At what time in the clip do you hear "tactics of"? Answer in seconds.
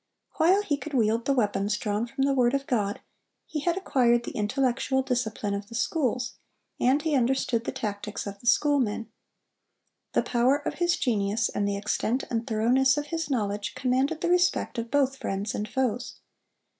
7.71-8.39